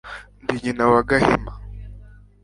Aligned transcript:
Ndi 0.43 0.55
nyina 0.63 0.83
wa 0.91 1.01
Gahima, 1.09 1.53